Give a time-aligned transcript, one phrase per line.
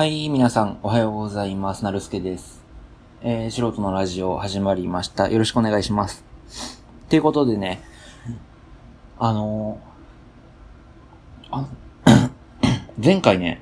[0.00, 1.84] はい、皆さん、おはようございます。
[1.84, 2.62] なるすけです。
[3.20, 5.28] えー、素人のラジオ始まりました。
[5.28, 6.24] よろしくお願いします。
[7.10, 7.82] ということでね、
[9.18, 12.30] あのー、あ、
[12.96, 13.60] 前回ね、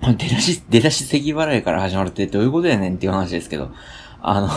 [0.00, 3.70] 出だし、出だし咳払いから始まるってどういうことやねんっていう話ですけど、
[4.22, 4.48] あの、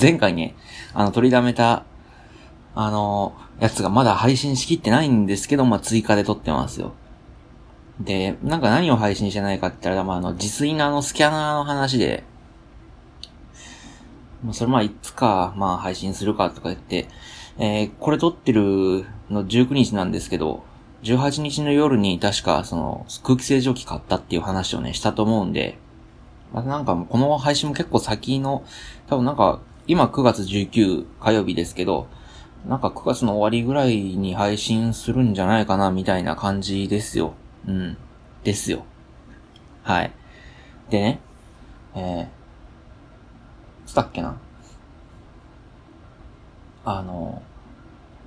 [0.00, 0.54] 前回ね、
[0.94, 1.82] あの、取りだめた、
[2.76, 6.92] あの、やつがまだ配信しきってないんですけど、まあ、追加で撮ってますよ。
[8.00, 12.24] で、なんか何を配信してないかって言ったら、まあ、あの、自炊のあの、スキャナーの話で、
[14.42, 17.08] まあ、それまあ、いつか、まあ、配信するかとか言って、
[17.58, 20.64] えー、これ撮ってるの19日なんですけど、
[21.02, 25.78] 18日の夜に確か、その、空気清浄機買ったっていう話をね、したと思うんで、
[26.52, 28.64] またなんかこの配信も結構先の、
[29.08, 32.06] 多分なんか、今9月19火曜日ですけど、
[32.66, 37.34] なんか9月の終わりぐらいに配信するんじゃないかな、みたいな感じですよ。
[37.66, 37.96] うん。
[38.44, 38.84] ですよ。
[39.82, 40.12] はい。
[40.90, 41.20] でね、
[41.94, 44.36] えー、つったっけな？
[46.84, 47.42] あの、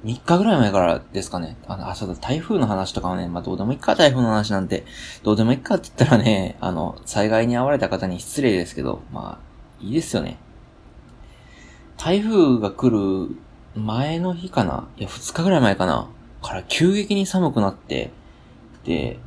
[0.05, 1.57] 3日ぐらい前からですかね。
[1.67, 4.85] あの、あ、そうだ、台風の話とかはね、まあ、どうでもいいか、台風の話なんて。
[5.23, 10.37] どうでもいいかって言ったらね、あの、災害に遭われた方に失礼ですけど、まあ、いいですよね。
[11.97, 13.35] 台風が来る
[13.75, 14.87] 前の日かな？
[14.97, 16.07] いや、2日ぐらい前かな？
[16.41, 18.11] から急激に寒くなって、
[18.85, 19.19] で、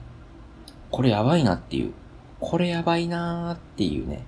[0.91, 1.92] これやばいなっていう。
[2.41, 4.25] これやばいなーっていうね。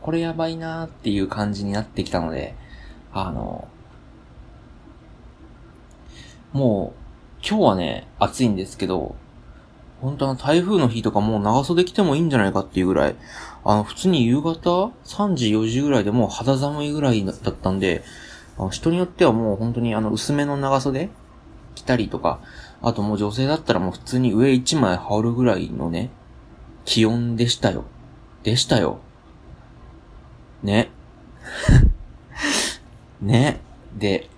[0.00, 2.54] これやばいなーっていう感じになってきたので、
[3.12, 3.68] あの、
[6.52, 9.14] もう、今日はね、暑いんですけど、
[10.00, 13.16] 本当は台風の日とかもう長袖着てもいいんじゃないかっていうぐらい、
[13.64, 18.02] あの、普通に夕方 ?3 時、4時ぐらいでもう肌寒いぐらいだったんで、
[18.70, 21.10] 人によってはもう本当にあの、薄めの長袖
[21.74, 22.40] 着たりとか、
[22.82, 26.10] あともう女性だったらもう普通に上1枚羽織るぐらいのね、
[26.84, 27.84] 気温でしたよ。
[28.42, 29.00] でしたよ。
[30.62, 30.90] ね。
[33.20, 33.60] ね。
[33.98, 34.30] で、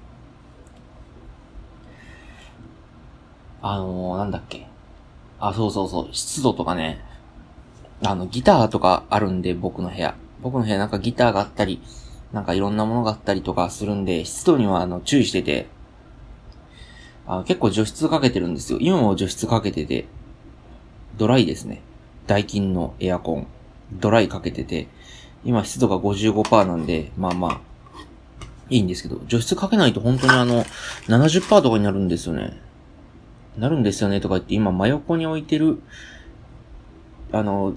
[3.61, 4.67] あのー、なんだっけ。
[5.39, 7.05] あ、そうそうそう、湿度とかね。
[8.05, 10.17] あの、ギターとかあるんで、僕の部屋。
[10.43, 11.81] 僕の部屋なんかギターがあったり、
[12.33, 15.69] なんかいろんなものがあったりとかするんで、湿度にはあの、注意してて、
[17.27, 18.79] あ結構除湿かけてるんですよ。
[18.81, 20.07] 今も除湿かけてて、
[21.17, 21.81] ドライですね。
[22.27, 23.47] ダイキンのエアコン。
[23.93, 24.89] ドライかけてて、
[25.45, 27.61] 今湿度が55%なんで、まあまあ、
[28.71, 30.65] いいんですけど、除湿かけないと本当にあの、
[31.09, 32.59] 70%とかになるんですよね。
[33.59, 35.83] なるんですよねとか言って、今真横に置いてる、
[37.33, 37.75] あの、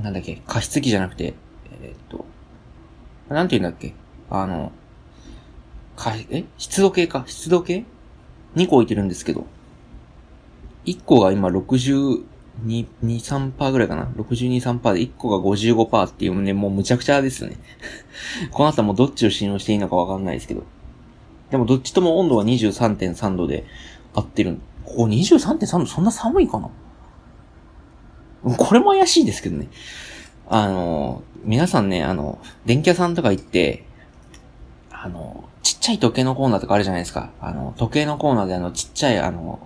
[0.00, 1.34] なんだっけ、加湿器じゃなくて、
[1.82, 2.24] えー、っと、
[3.28, 3.94] なんて言うんだっけ
[4.30, 4.70] あの、
[5.96, 6.44] か、え？
[6.58, 7.24] 湿度計か？
[7.26, 7.84] 湿度計？
[8.56, 9.46] ?2 個置いてるんですけど、
[10.84, 12.24] 1個が今62、
[12.64, 17.56] 2、3%ぐらいかな ?62、3%で1個が55%っていうね、もうむちゃくちゃですよね。
[18.50, 20.64] この後もうどっちを信用していいのかわかんないですけど。
[21.50, 23.64] でもどっちとも温度は23.3度で
[24.14, 24.58] 合ってる。
[24.84, 26.70] ここ23.3度そんな寒いかな？
[28.56, 29.68] これも怪しいですけどね。
[30.48, 33.84] あの、皆さんね、あの、電気屋さんとか行って、
[34.90, 35.44] あの、
[35.86, 37.30] ちっちゃい時計のコーナーとかあるじゃないですか。
[37.40, 39.60] あの、時計のコーナーであの、ちっちゃいあの、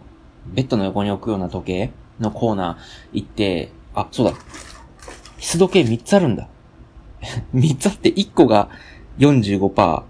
[0.49, 4.35] ベッドの横に置くような時計のコーナー行って、あ、そうだ。
[5.39, 6.47] 湿度計3つあるんだ。
[7.57, 8.69] 3つあって1個が
[9.19, 10.03] 45%。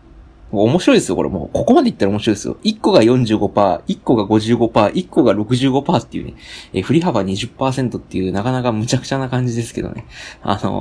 [0.50, 1.50] 面白いですよ、これもう。
[1.52, 2.56] ここまで言ったら面白いですよ。
[2.64, 6.34] 1個が45%、1個が55%、1個が65%っていうね、
[6.72, 10.06] え振り幅20%っていうなかなか無茶苦茶な感じですけどね。
[10.42, 10.80] あの、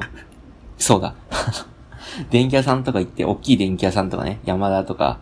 [0.79, 1.13] そうだ。
[2.29, 5.19] 電気屋さんとか行って、大きい電気屋さんとかね、山田とか、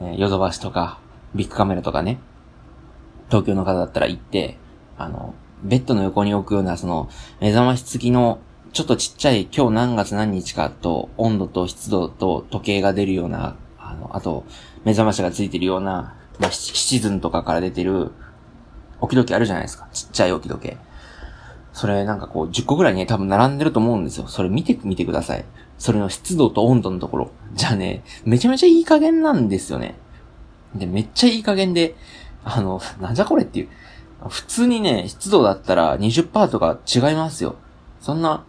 [0.00, 0.98] えヨドバシとか、
[1.34, 2.18] ビッグカメラとかね、
[3.28, 4.58] 東京の方だったら行って、
[4.98, 7.08] あの、ベッドの横に置くような、その、
[7.40, 8.40] 目覚まし付きの、
[8.72, 14.44] ちょっとちっちゃい、今日何月何日かと、温度と湿度と時計が出るような、あの、あと、
[14.84, 18.12] 目覚ましがついてるような、まあ、シチズンとかから出てる、
[19.00, 19.88] 置き時計あるじゃないですか。
[19.92, 20.76] ちっちゃい置き時計。
[21.72, 24.28] それなんかこう、10個ぐらいね、多分並んでると思うんですよ。
[24.28, 25.44] それ見てみてください。
[25.82, 27.30] それの湿度と温度のところ。
[27.54, 29.96] じゃあね、めちゃめちゃいい加減なんですよね。
[30.76, 31.96] で、めっちゃいい加減で、
[32.44, 33.68] あの、なんじゃこれっていう。
[34.28, 37.56] 普通にね、湿度だったら20%とか違いますよ。
[38.00, 38.44] そんな、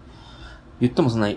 [0.79, 1.29] 言ってもそんな、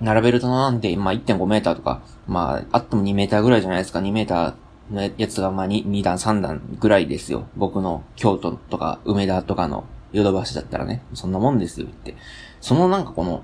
[0.00, 3.98] 並べるとなんて、まあ、1.5メーターとか、まあ、あっても2メーターぐらいじゃないですか。
[3.98, 7.48] 2メーターのやつが、まあ2、2段、3段ぐらいですよ。
[7.56, 11.02] 僕の京都とか梅田とかのヨドバシだったらね。
[11.14, 12.14] そんなもんですよ、って。
[12.60, 13.42] そのなんかこの、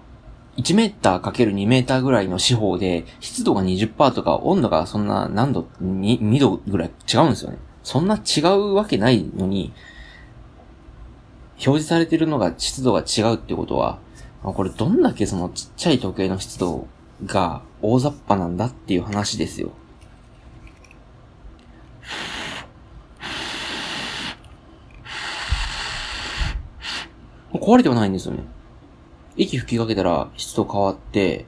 [0.56, 7.58] 1メーターかける2メーターぐらいの四方で、湿度が20%とか、温度がそんな何度、2, 2度ぐらい違うんですよね。
[7.82, 9.72] そんな違うわけないのに、
[11.56, 13.98] 表示されてるのが湿度が違うってことは、
[14.42, 16.86] これどんだけそのちっちゃい時計の湿度
[17.24, 19.72] が大雑把なんだっていう話ですよ。
[27.52, 28.55] 壊れてはないんですよね。
[29.36, 31.44] 息吹きかけたら湿度変わって、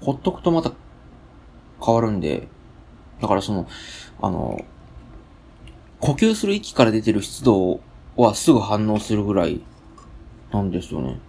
[0.00, 0.72] ほっとくとまた
[1.84, 2.48] 変わるんで、
[3.20, 3.68] だからその、
[4.20, 4.64] あの、
[6.00, 7.80] 呼吸する息から出てる湿度
[8.16, 9.60] はすぐ反応するぐらい
[10.52, 11.20] なんですよね。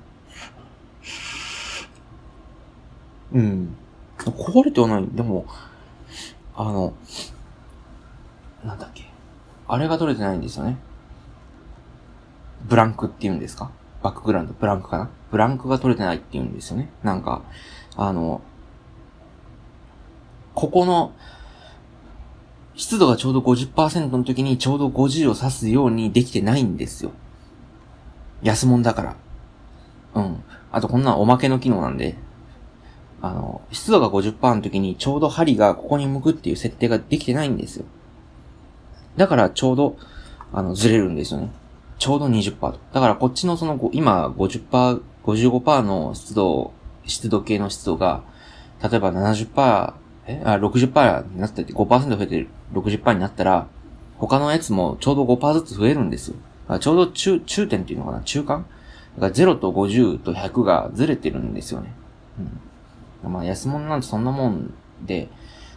[3.33, 3.75] うん。
[4.17, 5.07] 壊れてはない。
[5.07, 5.45] でも、
[6.55, 6.93] あの、
[8.63, 9.05] なんだっけ。
[9.67, 10.77] あれが取れてないんですよね。
[12.63, 13.71] ブランクって言うんですか
[14.03, 15.09] バックグラウンド、ブランクかな？
[15.31, 16.89] ブランクが取れてないって言うんですよね。
[17.03, 17.41] なんか、
[17.95, 18.41] あの、
[20.53, 21.13] ここの、
[22.75, 27.11] 湿度がちょうど50%の時にちょうど50を指すようにできてないんですよ。
[28.41, 29.15] 安物だから。
[30.15, 30.43] うん。
[30.71, 32.17] あとこんなおまけの機能なんで、
[33.21, 37.85] あの、湿度が50%の時にちょうど針がここに向くっていう設定ができてないんですよ。
[39.15, 39.95] だからちょうど、
[40.51, 41.51] あの、ずれるんですよね。
[42.03, 42.79] ちょうど20%と。
[42.91, 46.73] だからこっちのその、今50%、55%の湿度、
[47.05, 48.23] 湿度計の湿度が、
[48.83, 49.93] 例えば70%、
[50.27, 50.41] え？
[50.43, 53.67] あ、60%になったって5%増えて60%になったら、
[54.17, 56.35] 他のやつもちょうど5%ずつ増えるんですよ。
[56.79, 58.21] ちょうど中、中点っていうのかな？
[58.23, 58.65] 中間？
[59.17, 61.93] だから0と50と100がずれてるんですよね。
[63.23, 63.31] うん。
[63.31, 64.73] まあ安物なんてそんなもん
[65.05, 65.29] で、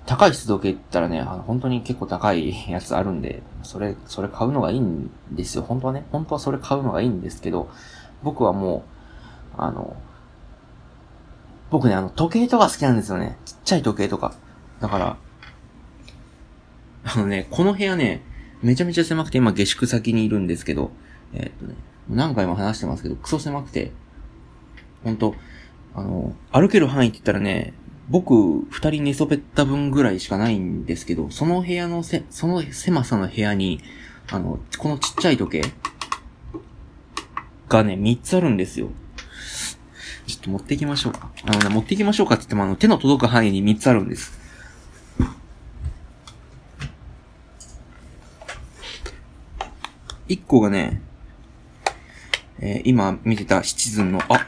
[0.07, 5.65] 高い湿度計って言ったらね、あの本当に結構高い やつあるんで、それ、それ買うのがいいんですよ。
[5.65, 7.69] 本当はね、本当はそれ買うのがいいんですけど、
[8.23, 8.85] 僕はも
[9.59, 9.97] う、あの、
[11.71, 13.37] 僕ね、あの、時計とか好きなんですよね。
[13.45, 14.35] ちっちゃい時計とか。
[14.81, 15.17] だから、
[17.05, 18.23] あのね、この部屋ね、
[18.63, 20.91] めちゃめちゃ狭くて今下宿先にいるんですけど、
[21.33, 21.75] えー、っとね、
[22.09, 23.91] 何回も話してますけど、クソ狭くて、
[25.03, 25.35] ほんと、
[25.95, 27.75] あの、歩ける範囲って言ったらね、
[28.09, 33.81] 僕、二人寝そべった分ぐらいしかないんですけど、その部屋のせ、その狭さの部屋に、
[34.31, 35.73] あの、このちっちゃい時計
[37.69, 38.91] がね、三つあるんですよ。
[40.27, 41.31] ちょっと持ってきましょうか。
[41.45, 44.39] あのね、持ってきましょうかって言っても、あの、手の届く範囲に三つあるんです。
[50.29, 51.01] 一個がね、
[52.59, 54.47] えー、今見てたシチズンの、あ、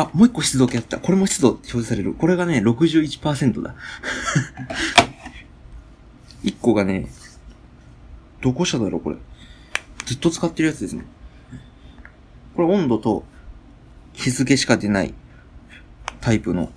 [0.00, 0.98] あ、もう一個湿度計あった。
[0.98, 2.14] これも湿度表示される。
[2.14, 3.74] これがね、61%だ。
[6.42, 7.08] 一個がね、
[8.40, 9.16] どこ社だろう、これ。
[10.06, 11.04] ずっと使ってるやつですね。
[12.54, 13.24] これ温度と
[14.12, 15.14] 日付しか出ない
[16.20, 16.72] タイプの。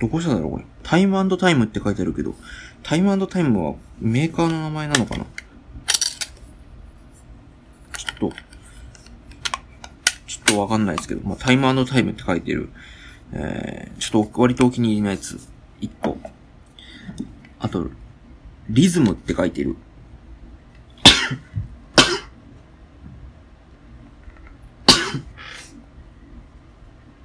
[0.00, 0.64] どこ社だろう、これ。
[0.82, 2.34] タイムタイムって書いてあるけど、
[2.82, 5.26] タイムタイムはメーカーの名前なのかな
[7.96, 8.32] ちょっと、
[10.52, 12.70] っとわかんないですけど、まあ、タイムタイムって書いてる、
[13.32, 15.38] えー、ちょっと割とお気に入りのやつ、
[15.80, 16.18] 1個。
[17.60, 17.90] あと、
[18.70, 19.76] リズムって書いてる。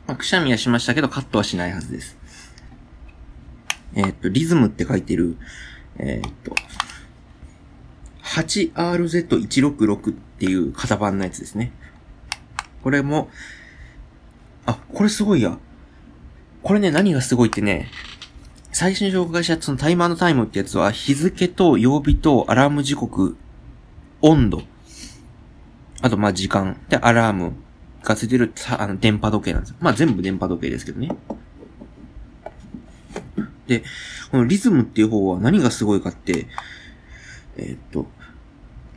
[0.05, 2.17] まあ、くしゃみはしましたけど、カットはしないはずです。
[3.95, 5.37] えー、っと、リズムって書いてる、
[5.97, 6.55] えー、っと、
[8.23, 11.71] 8RZ166 っていう型番のやつですね。
[12.83, 13.29] これも、
[14.65, 15.57] あ、これすごいや。
[16.61, 17.89] これね、何がすごいってね、
[18.71, 23.37] 最初に紹介したそのタイマーのタイムってやつは、日付と曜日とアラーム時刻、
[24.21, 24.63] 温度、
[26.01, 27.53] あとまあ時間でアラーム
[28.03, 29.77] がついてるあの電波時計なんですよ。
[29.79, 31.09] まあ全部電波時計ですけどね。
[33.67, 33.83] で、
[34.31, 36.47] このリズムっていう方は何がすごいかって、
[37.55, 38.07] えー、っと、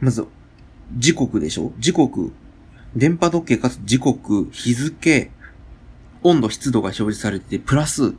[0.01, 0.27] まず、
[0.97, 1.73] 時刻でしょ？
[1.79, 2.33] 時刻
[2.97, 5.31] 電波時計かつ時刻、日付、
[6.23, 8.15] 温度、湿度が表示されて、プラス、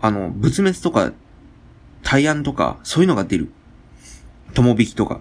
[0.00, 1.12] あの、仏滅とか、
[2.02, 3.52] 対案とか、そういうのが出る。
[4.54, 5.20] 友引きとか。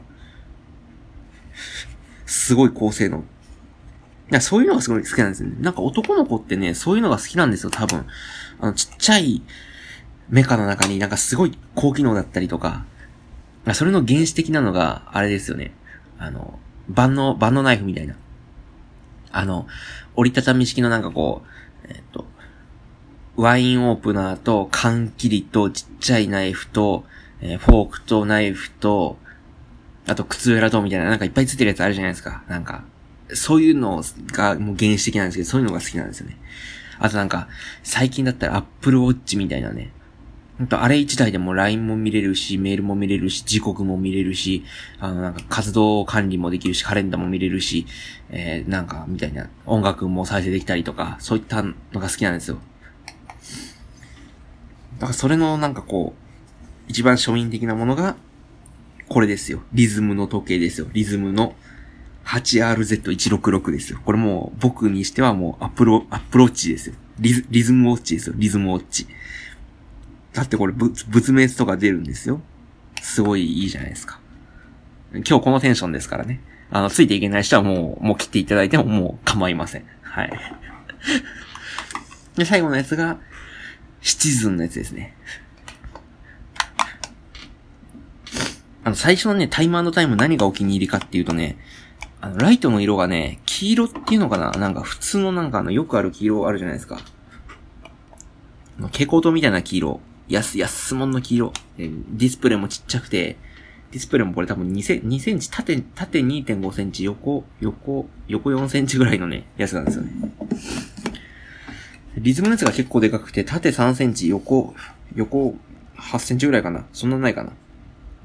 [2.25, 3.19] すごい高性能。
[3.19, 3.22] い
[4.33, 5.57] や、そういうのがすごい好きなんですよね。
[5.60, 8.05] なんか男の子ってね、そういうのが好きなんですよ、多分。
[8.62, 9.41] あの、ちっちゃい
[10.29, 12.86] メカの中になんかすごい高機能だったりとか、
[13.74, 15.74] それの原始的なのが、あれですよね。
[16.17, 16.57] あの、
[16.88, 18.15] 万能、万能ナイフみたいな。
[19.33, 19.67] あの、
[20.15, 21.41] 折りたたみ式のなんかこ
[21.85, 22.25] う、えっと、
[23.35, 27.03] ワインオープナーと缶切りとちっちゃいナイフと、
[27.41, 29.17] えー、フォークとナイフと、
[30.05, 32.43] あと靴裏とみたいななんかいっぱいついてるやつあるじゃないですか。
[32.47, 32.83] なんか、
[33.33, 36.37] そういうのがもう原始的なんですけど、そういうのが好きなんですよね。
[36.99, 37.47] あとなんか、
[37.81, 39.91] 最近だったらアップルウォッチみたいなね、
[40.57, 44.63] ほんと、あれ一台でも LINE も見れるし、メールも見れるし、時刻も見れるし、
[45.00, 47.88] あの、なんか活動管理もできるし、カレンダーも見れるし、
[48.29, 52.60] えー、なんか、みたいな、音楽も再生できたりとか、そういったのが好きなんですよ。
[55.00, 56.24] だからそれのなんかこう、
[56.88, 58.15] 一番庶民的なものが、
[59.10, 59.63] これですよ。
[59.74, 60.88] リズムの時計ですよ。
[60.93, 61.55] リズムの
[62.25, 64.00] 8RZ166 ですよ。
[64.05, 66.95] これもう僕にしてはもうアップル、アップルウォッチですよ。
[67.19, 68.36] リズ、リズムウォッチですよ。
[68.38, 69.07] リズムウォッチ。
[70.33, 72.41] だってこれ、仏滅とか出るんですよ。
[73.01, 74.19] すごいいいじゃないですか。
[75.13, 76.41] 今日このテンションですからね。
[76.71, 79.85] あの、ついていけない人はもう、もう切っていただいてももう構いません。
[80.01, 80.33] はい。
[82.35, 83.19] で、最後のやつが、
[84.01, 85.15] シチズンのやつですね。
[88.83, 91.57] あの、最初のね、タイムタイム何がお気に入りかっていうとね、
[92.19, 94.51] あの、ライトの色がね、黄色っていうのかな？
[94.51, 96.99] なんか普通のなんかあの、よくある黄色あるじゃないですか。
[98.77, 100.01] 蛍光灯みたいな黄色。
[100.30, 101.53] 安、安物の黄色。
[101.77, 103.38] ディスプレイもちっちゃくて、
[103.92, 110.12] ディスプレイもこれ多分2セ2センチ、縦、縦2.5センチ、横、横、横4センチぐらいのね、やつなんですよね。
[112.15, 114.75] リズムのやつが結構でかくて、縦3センチ、横、
[115.15, 115.56] 横
[115.98, 116.86] 8センチぐらいかな。
[116.94, 117.51] そんなないかな。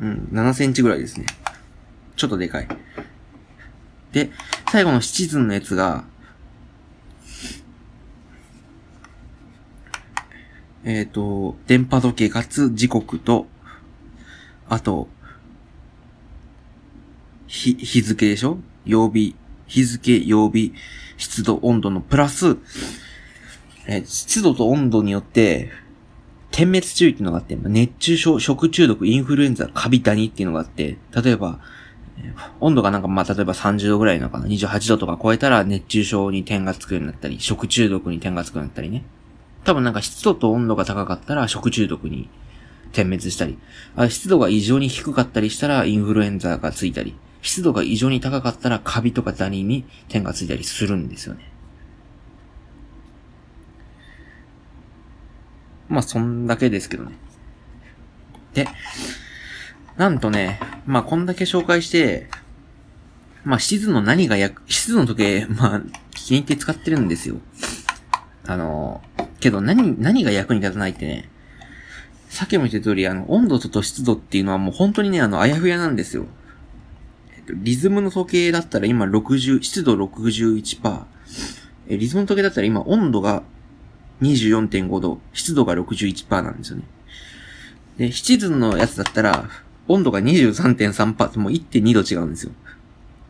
[0.00, 1.26] うん、7センチぐらいですね。
[2.16, 2.68] ちょっとでかい。
[4.12, 4.30] で、
[4.70, 6.04] 最後のシチズンのやつが、
[10.88, 13.46] えっ、ー、と、電波時計かつ時刻と、
[14.70, 15.06] あと、
[17.46, 18.56] 日、日付でしょ？
[18.86, 20.72] 曜日、日付、曜日、
[21.18, 22.56] 湿度、温度のプラス、
[23.86, 25.70] えー、湿度と温度によって、
[26.50, 31.60] 点滅注意っていうのがあって、熱中症、食中毒、インフルエンザ、カビダニっていうのがあって、例えば、
[32.60, 39.04] 温度がなんかまあ例えば30度ぐらいなのかな、28度とか超えたら熱中症に点がつくようになったり、食中毒に点がつくようになったりね。
[39.68, 42.30] 多分なんか湿度と温度が高かったら食中毒に
[42.92, 43.58] 点滅したり、
[43.96, 51.52] あ湿度が異常に低かったりしたらインフルエンザがついたり、湿度が異常に高かったらカビとかダニに点がついたりするんですよね。
[55.90, 57.12] まあ、そんだけですけどね。
[58.54, 58.66] で、
[59.98, 62.30] なんとね、まあ、こんだけ紹介して、
[63.44, 65.82] まあ、シズの何が役、シズの時計、まあ、
[66.14, 67.36] 気に入って使ってるんですよ。
[68.46, 69.02] あの、
[69.40, 71.28] けど何、何が役に立たないってね、
[72.28, 76.26] さっきも言った通り、あの、温度と湿度っていうのはもう本当にね、あの、あやふやなんですよ。
[77.36, 81.02] えっと、リズムの時計だったら今60、湿度61%。
[81.88, 83.42] え、リズムの時計だったら今温度が
[84.20, 86.84] 24.5度、湿度が61%なんですよね。
[87.96, 89.48] で、シチのやつだったら、
[89.88, 92.52] 温度が23.3%ってもう1.2度違うんですよ。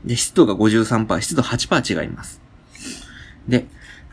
[0.04, 2.40] で、湿度が53%、湿度8%違います。
[3.46, 3.66] で、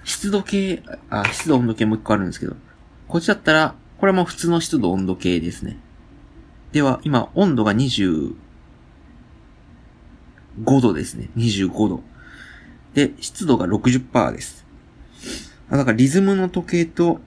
[0.06, 2.56] 湿度計、あ、湿度温度計もう一個あるんですけど、
[3.08, 5.78] こっちだったら、これも普通の湿度温度計ですね。
[6.72, 8.36] では、今、温度が25
[10.82, 11.30] 度ですね。
[11.36, 12.04] 25度。
[12.94, 14.66] で、湿度が60%です。
[15.70, 17.20] あ、だからリズムの時計と、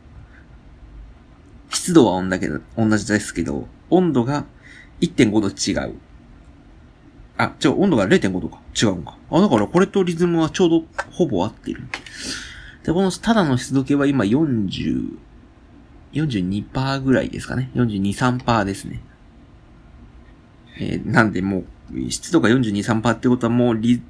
[1.71, 4.45] 湿度は同じですけど、温度が
[5.01, 5.95] 1.5度違う。
[7.37, 8.61] あ、違う、温度が0.5度か。
[8.81, 9.17] 違うのか。
[9.31, 11.83] あ、だからこれとリズムはちょうどほぼ合ってる。
[12.89, 15.19] で、このただの湿度計は今40、
[16.15, 17.71] 42%ぐらいですかね。
[17.75, 19.03] 42、3%ですね。
[20.81, 24.01] えー、なんでもう、湿度が42、3%ってことはもうリ、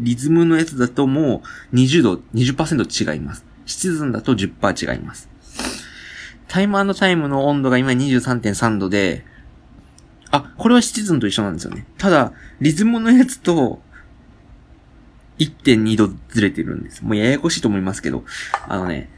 [0.00, 1.40] リズムのやつだとも
[1.72, 3.46] う20度、20%違います。
[3.64, 5.30] シチズンだと10%違います。
[6.46, 9.24] タイムタイムの温度が今23.3度で、
[10.30, 11.86] あ、これはシチズンと一緒なんですよね。
[11.96, 13.80] ただ、リズムのやつと、
[15.38, 17.02] 1.2度ずれてるんです。
[17.02, 18.24] もうややこしいと思いますけど、
[18.68, 19.08] あのね、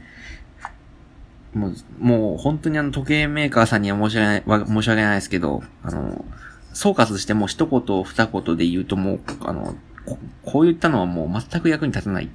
[1.53, 6.25] もう、もう本当にあの時計メーカーさんには申し訳ない、申し訳ないですけど、あの、
[6.73, 12.29] 総括しても一言二言で言うともう、あの、ここう言ったのはもう全く役に立たない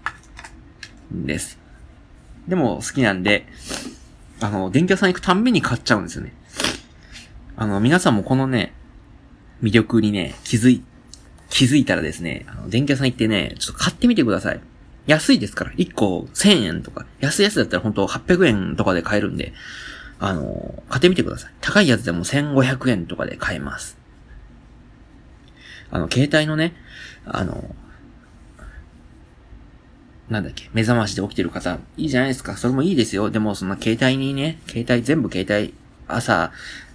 [1.15, 1.59] んです。
[2.49, 3.47] でも好きなんで、
[4.41, 6.33] あの、電気屋さん行くたんびに買っちゃうんですよね。
[7.57, 8.73] あの、皆さんもこのね、
[9.63, 10.83] 魅力にね、気づい、
[11.55, 14.61] 気づいたらですね、あの、電気屋さん行ってね、ちょっと買ってみてください。
[15.07, 15.71] 安いですから。
[15.75, 17.07] 1個1000円とか。
[17.21, 19.53] 安いやつだったら本当800円とかで買えるんで、
[20.19, 21.53] あの、買ってみてください。
[21.61, 23.97] 高いやつでも1500円とかで買えます。
[25.93, 26.75] あの、携帯のね、
[27.25, 27.73] あの、
[30.29, 32.57] なんだっけ、目覚ましで起きてる方、いいじゃないですか。
[32.57, 33.31] それもいいですよ。
[33.31, 35.73] でも、そんな携帯にね、携帯全部携帯、
[36.09, 36.51] 朝、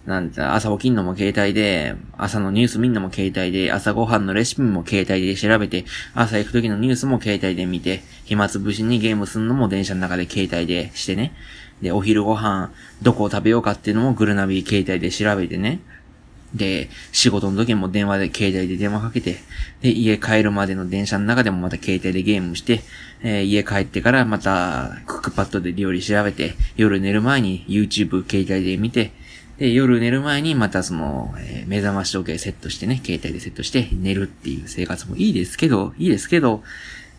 [0.09, 5.85] なんて、朝起きんのも携帯で、朝のニュース見んのも携帯で、朝ご飯のレシピも携帯で調べて、
[6.15, 11.33] 朝行く時のニュースも携帯で見て、暇つぶしにゲームすんのも電車の中で携帯でしてね。
[11.83, 12.71] で、お昼ご飯、
[13.03, 15.79] どこを食べようかっていうのもグルナビ携帯で調べてね。
[16.55, 19.37] で、仕事の時も電話で、携帯で電話かけて、
[19.81, 22.81] で、家帰るまでの電車の中でもまた携帯でゲームして、
[23.21, 29.11] えー、家帰ってからまたクックパッドで料理調べて、夜寝る前に YouTube 携帯で見て、
[29.59, 36.63] で、夜寝る前にまたその、えー、目覚まし時計セットしてね、携帯でセットして寝るっていう生活もいいですけど、いいですけど、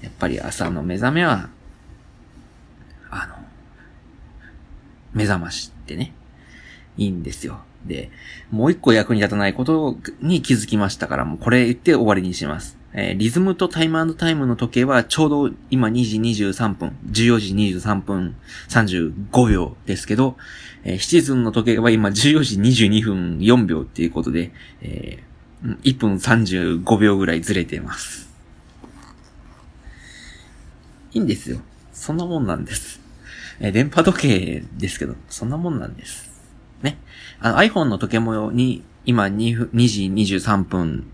[0.02, 1.50] やっぱり朝の目覚めは、
[3.10, 3.34] あの、
[5.12, 6.14] 目覚ましってね、
[6.96, 7.60] いいんですよ。
[7.84, 8.10] で、
[8.50, 12.79] もう一個役に立たないことに気づきましたから、もうこれ言って終わりにします。
[12.92, 18.36] えー、リズムとタイムタイムの時計はちょうど今2時23分、14時23分
[18.68, 20.36] 35秒ですけど、
[20.82, 28.28] えー、シチズンの時計は今14時22分4秒っていうことで、えー、1分35秒ぐらいずれてます。
[31.12, 31.60] いいんですよ。
[31.92, 33.00] そんなもんなんです。
[33.60, 36.30] えー、電波時計ですけど、そんなもんなんです。
[36.82, 36.98] ね。
[37.40, 41.06] あの iPhone の時計もに、今 2, 2時23分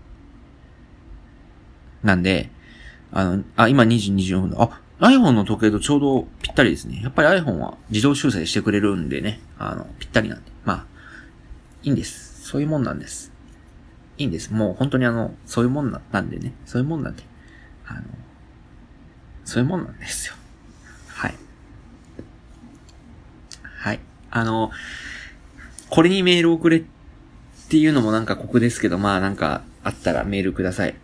[2.03, 2.49] なんで、
[3.11, 7.01] あの、あ、今2時24分あ、iPhone の時計とちょうどぴったりですね。
[7.03, 10.51] やっぱり iPhone は自動修正してくれるんでね、あの、ぴったりなんで。
[10.65, 10.85] まあ、
[11.83, 12.41] いいんです。
[12.43, 13.31] そういうもんなんです。
[14.17, 14.51] いいんです。
[14.51, 16.53] もう本当にあの、そういうもんなんでね。
[16.65, 17.23] そういうもんなんで。
[17.85, 18.01] あの、
[19.45, 20.33] そういうもんなんですよ。
[21.09, 21.35] はい。
[23.77, 23.99] はい。
[24.31, 24.71] あの、
[25.89, 26.83] これにメール送れっ
[27.69, 30.95] ていうのもなんか酷ですけど、まあなんかあったらメールください。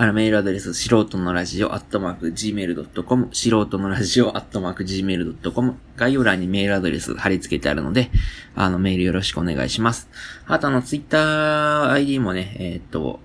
[0.00, 8.12] あの、メールアドレス、素人のラジオ、アットマーク、gmail.com、素人のラジオ、アットマーク、gmail.com、概要欄にメールアドレス貼り付けてあるので、
[8.54, 10.08] あの、メールよろしくお願いします。
[10.46, 13.18] あと、あの、ツイッター ID もね、えー、っと、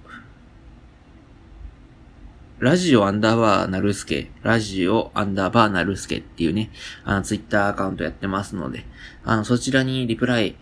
[2.57, 6.71] ラジオアンダーバーなるすけ、ラジオアンダーバーなるすけっていうね、
[7.03, 8.83] あの、ツイッターアカウントやってますので、
[9.23, 10.55] あの、そちらにリプライ、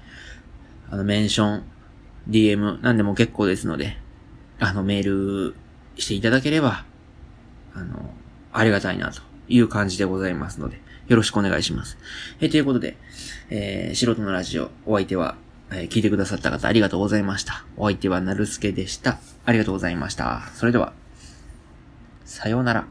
[0.89, 1.63] あの、メンション、
[2.27, 3.95] DM、なんでも結構ですので、
[4.59, 5.55] あの、メール
[5.97, 6.85] していただければ、
[7.73, 8.13] あの、
[8.51, 11.97] ありがたいなという感じでございますので、よろしくお願いします。
[12.39, 12.97] えということで、
[13.49, 15.35] えー、素人のラジオ、お相手は、
[15.71, 17.65] えー、聞いてくださった方ありがとうございました。
[17.77, 19.19] お相手はなるすけでした。
[19.45, 20.43] ありがとうございました。
[20.55, 20.93] それでは、
[22.25, 22.85] さようなら。